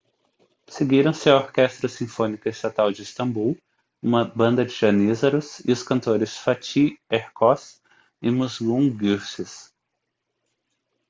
seguiram-se 0.67 1.29
a 1.29 1.35
orquestra 1.35 1.87
sinfônica 1.87 2.49
estatal 2.49 2.91
de 2.91 3.03
istambul 3.03 3.55
uma 4.01 4.25
banda 4.25 4.65
de 4.65 4.73
janízaros 4.73 5.59
e 5.59 5.71
os 5.71 5.83
cantores 5.83 6.37
fatih 6.37 6.97
erkoç 7.07 7.79
e 8.19 8.31
muslum 8.31 8.89
gurses 8.97 9.71